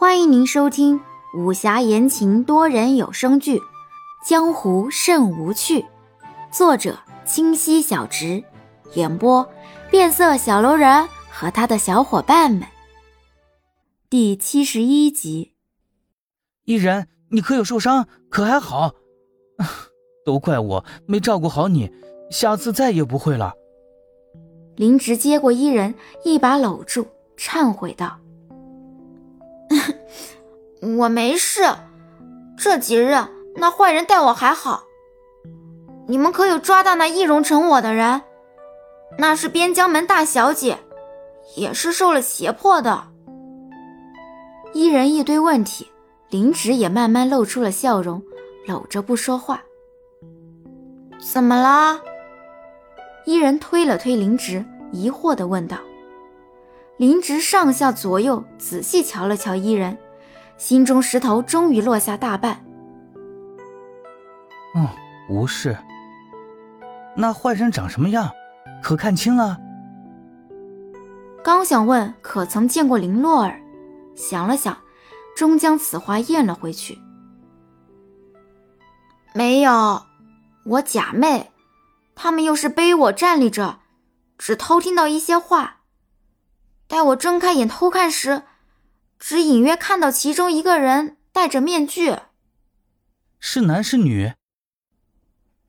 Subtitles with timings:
[0.00, 0.98] 欢迎您收听
[1.34, 3.58] 武侠言情多人有声剧
[4.26, 5.80] 《江湖甚无趣》，
[6.50, 8.42] 作者：清溪小直，
[8.94, 9.46] 演播：
[9.90, 12.62] 变色小楼人和他的小伙伴们。
[14.08, 15.52] 第七十一集。
[16.64, 18.08] 伊人，你可有受伤？
[18.30, 18.94] 可还好？
[20.24, 21.92] 都怪我没照顾好你，
[22.30, 23.52] 下次再也不会了。
[24.76, 25.94] 林直接过伊人，
[26.24, 27.06] 一把搂住，
[27.36, 28.18] 忏悔道
[30.98, 31.62] ：“我没事，
[32.56, 33.16] 这几日
[33.56, 34.84] 那坏人待我还好。
[36.06, 38.22] 你们可有抓到那易容成我的人？
[39.18, 40.78] 那是边疆门大小姐，
[41.56, 43.08] 也是受了胁迫的。”
[44.72, 45.88] 伊人一堆问题，
[46.30, 48.22] 林直也慢慢露出了笑容，
[48.66, 49.62] 搂着不说话。
[51.18, 52.00] 怎么了？
[53.26, 55.76] 伊人推了推林直，疑惑地问道。
[57.00, 59.96] 林直上下左右仔细瞧了瞧伊人，
[60.58, 62.62] 心中石头终于落下大半。
[64.76, 64.86] 嗯，
[65.30, 65.74] 无事。
[67.16, 68.30] 那坏人长什么样？
[68.82, 69.58] 可看清了？
[71.42, 73.62] 刚想问可曾见过林洛儿，
[74.14, 74.76] 想了想，
[75.34, 76.98] 终将此话咽了回去。
[79.32, 80.02] 没有，
[80.66, 81.46] 我假寐。
[82.14, 83.78] 他们又是背我站立着，
[84.36, 85.78] 只偷听到一些话。
[86.90, 88.42] 待我睁开眼偷看时，
[89.16, 92.18] 只隐约看到其中一个人戴着面具。
[93.38, 94.34] 是男是女？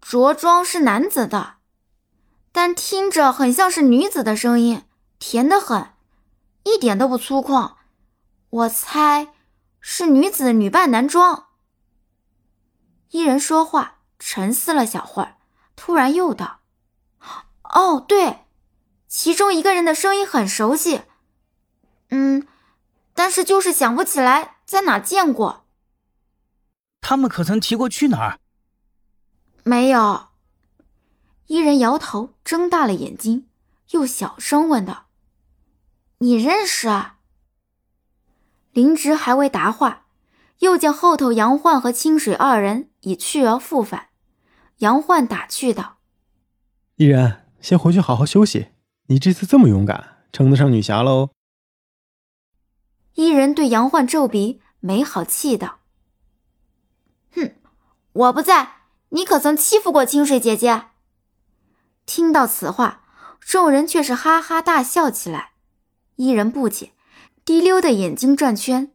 [0.00, 1.58] 着装是男子的，
[2.50, 4.82] 但听着很像是女子的声音，
[5.20, 5.92] 甜得很，
[6.64, 7.74] 一点都不粗犷。
[8.50, 9.28] 我猜
[9.80, 11.46] 是女子女扮男装。
[13.10, 15.36] 一人说话，沉思了小会儿。
[15.76, 16.58] 突然又道
[17.62, 18.43] ：“哦，对，
[19.16, 21.02] 其中一个人的声音很熟悉，
[22.10, 22.48] 嗯，
[23.14, 25.64] 但是就是想不起来在哪见过。
[27.00, 28.40] 他们可曾提过去哪儿？
[29.62, 30.30] 没有。”
[31.46, 33.46] 一人摇头，睁大了眼睛，
[33.90, 35.06] 又小声问道
[36.18, 37.18] ：“你认识啊？”
[38.74, 40.06] 林直还未答话，
[40.58, 44.08] 又见后头杨焕和清水二人已去而复返。
[44.78, 45.98] 杨焕打趣道
[46.96, 48.73] ：“伊人，先回去好好休息。
[49.06, 51.30] 你这次这么勇敢，称得上女侠喽。”
[53.14, 55.78] 伊人对杨焕皱鼻，没好气道
[57.36, 57.54] ：“哼，
[58.12, 58.76] 我不在，
[59.10, 60.86] 你可曾欺负过清水姐姐？”
[62.06, 63.04] 听到此话，
[63.40, 65.52] 众人却是哈哈大笑起来。
[66.16, 66.92] 伊人不解，
[67.44, 68.90] 滴溜的眼睛转圈。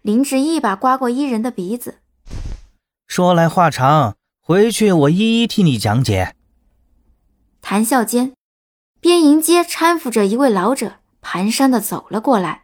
[0.00, 2.00] 林直一把刮过伊人的鼻子，
[3.06, 4.16] 说来话长。
[4.40, 6.34] 回去我一一替你讲解。
[7.60, 8.34] 谈笑间，
[9.02, 12.62] 边迎接搀扶着一位老者，蹒跚的走了过来。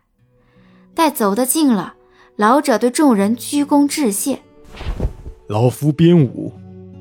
[0.94, 1.94] 待走得近了，
[2.37, 4.38] 老者对众人鞠躬致谢
[5.50, 6.53] ：“老夫边武，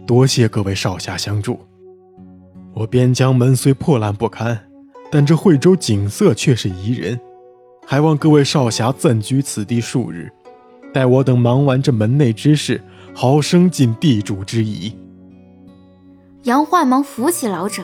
[0.07, 1.59] 多谢各位少侠相助。
[2.73, 4.59] 我边疆门虽破烂不堪，
[5.11, 7.19] 但这惠州景色却是宜人，
[7.85, 10.31] 还望各位少侠暂居此地数日，
[10.91, 12.81] 待我等忙完这门内之事。”
[13.13, 14.95] 好生尽地主之谊。
[16.43, 17.83] 杨焕忙扶起老者。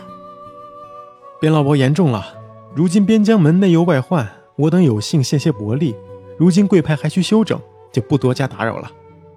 [1.43, 2.25] 边老伯言重了，
[2.73, 5.93] 如今边疆门内忧外患，我等有幸献些薄力。
[6.37, 7.59] 如今贵派还需休整，
[7.91, 8.89] 就不多加打扰了。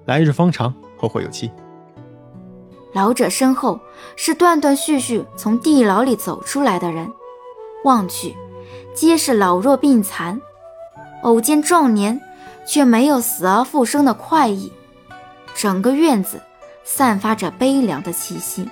[0.05, 1.51] 来日方长，后会有期。
[2.95, 3.81] 老者身后
[4.15, 7.11] 是断断续续从地牢里走出来的人，
[7.83, 8.37] 望去
[8.95, 10.41] 皆是老弱病残，
[11.23, 12.21] 偶见壮年，
[12.65, 14.73] 却没有死而复生的快意。
[15.57, 16.41] 整个院子
[16.85, 18.71] 散发着悲凉的气息。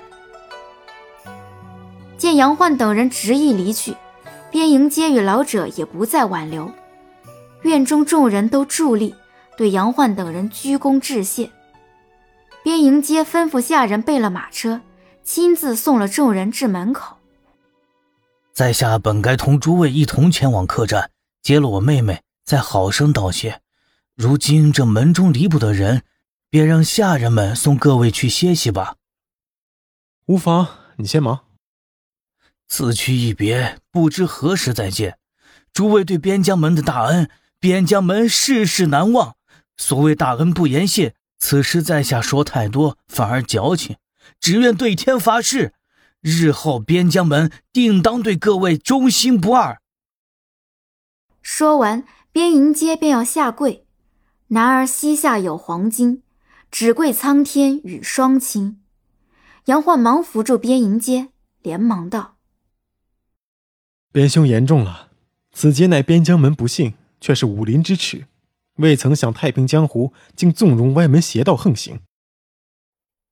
[2.17, 3.97] 见杨焕等人执意离去，
[4.51, 6.71] 边迎接与老者也不再挽留。
[7.63, 9.15] 院中众人都伫立，
[9.57, 11.51] 对杨焕等人鞠躬致谢。
[12.63, 14.81] 边迎接吩咐下人备了马车，
[15.23, 17.17] 亲自送了众人至门口。
[18.53, 21.11] 在下本该同诸位一同前往客栈
[21.43, 23.61] 接了我妹妹，再好生道谢。
[24.15, 26.03] 如今这门中离不得人。
[26.55, 28.95] 便让下人们送各位去歇息吧。
[30.27, 30.69] 无妨，
[30.99, 31.41] 你先忙。
[32.69, 35.19] 此去一别，不知何时再见。
[35.73, 39.37] 诸位对边疆门的大恩，边疆门世世难忘。
[39.77, 43.97] 所谓大恩不言谢，此时在下说太多反而矫情。
[44.41, 45.75] 只愿对天发誓，
[46.21, 49.81] 日后边疆门定当对各位忠心不二。
[51.43, 53.87] 说完，边迎接便要下跪，
[54.49, 56.23] 男儿膝下有黄金。
[56.71, 58.81] 只跪苍天与双亲，
[59.67, 61.29] 杨焕忙扶住边迎接，
[61.63, 62.34] 连忙道
[64.15, 65.09] ：“边兄言重了，
[65.51, 68.29] 此劫乃边疆门不幸，却是武林之耻，
[68.77, 71.99] 未曾想太平江湖竟纵容歪门邪道横行。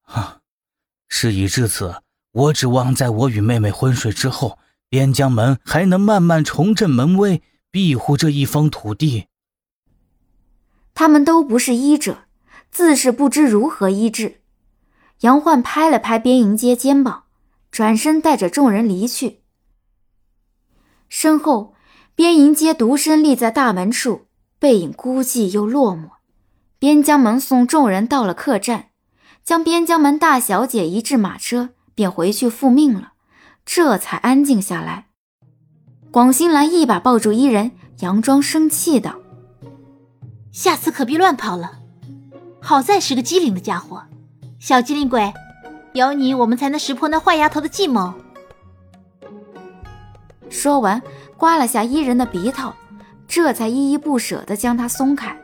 [0.07, 0.41] 啊，
[1.07, 2.03] 事已至此，
[2.33, 4.59] 我指望在我与妹妹昏睡之后，
[4.89, 9.29] 边疆门还能慢慢重振门威，庇护这一方土地。
[10.95, 12.25] 他们都不是医者，
[12.73, 14.41] 自是不知如何医治。
[15.21, 17.27] 杨焕拍了拍边迎接肩膀，
[17.71, 19.42] 转身带着众人离去。
[21.15, 21.75] 身后，
[22.15, 24.23] 边迎接独身立在大门处，
[24.59, 26.13] 背影孤寂又落寞。
[26.79, 28.87] 边疆门送众人到了客栈，
[29.45, 33.13] 将边疆门大小姐移至马车，便回去复命了，
[33.67, 35.09] 这才安静下来。
[36.11, 39.17] 广兴兰一把抱住伊人，佯装生气道。
[40.51, 41.73] 下次可别乱跑了。
[42.59, 44.05] 好在是个机灵的家伙，
[44.59, 45.35] 小机灵鬼，
[45.93, 48.15] 有你我们才能识破那坏丫头的计谋。
[50.53, 51.03] 说完，
[51.37, 52.73] 刮了下伊人的鼻头，
[53.27, 55.35] 这才依依不舍地将他松开。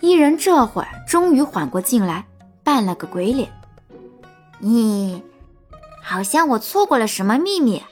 [0.00, 2.24] 伊人这会儿终于缓过劲来，
[2.64, 3.50] 扮了个鬼脸
[4.58, 5.22] ：“你，
[6.02, 7.82] 好像我错过了什么秘密。”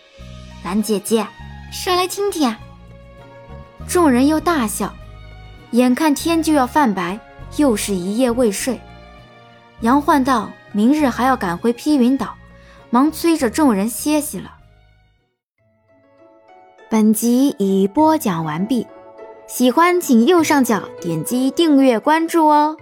[0.65, 1.27] 兰姐姐，
[1.71, 2.57] 说来听听。
[3.87, 4.93] 众人又大笑。
[5.73, 7.21] 眼看天就要泛白，
[7.59, 8.81] 又是一夜未睡。
[9.81, 12.35] 杨焕道：“明日还要赶回披云岛，
[12.89, 14.55] 忙催着众人歇息了。”
[16.91, 18.87] 本集已播讲完毕，
[19.47, 22.79] 喜欢请右上角点击订阅关注哦。